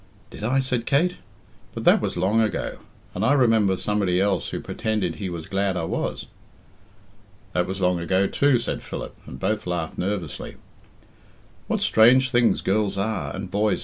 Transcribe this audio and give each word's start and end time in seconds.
"Did 0.31 0.43
I?" 0.43 0.57
said 0.57 0.87
Kate. 0.87 1.17
"But 1.75 1.83
that 1.83 2.01
was 2.01 2.17
long 2.17 2.41
ago. 2.41 2.79
And 3.13 3.23
I 3.23 3.33
remember 3.33 3.77
somebody 3.77 4.19
else 4.19 4.49
who 4.49 4.59
pretended 4.59 5.17
he 5.17 5.29
was 5.29 5.47
glad 5.47 5.77
I 5.77 5.83
was." 5.83 6.25
"That 7.53 7.67
was 7.67 7.81
long 7.81 7.99
ago 7.99 8.25
too," 8.25 8.57
said 8.57 8.81
Philip, 8.81 9.15
and 9.27 9.39
both 9.39 9.67
laughed 9.67 9.99
nervously. 9.99 10.55
"What 11.67 11.83
strange 11.83 12.31
things 12.31 12.61
girls 12.61 12.97
are 12.97 13.35
and 13.35 13.51
boys!" 13.51 13.79